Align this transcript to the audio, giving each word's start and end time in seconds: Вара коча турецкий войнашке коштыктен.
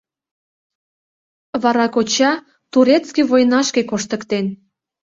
Вара 1.61 1.85
коча 1.95 2.31
турецкий 2.71 3.25
войнашке 3.29 3.81
коштыктен. 3.89 4.45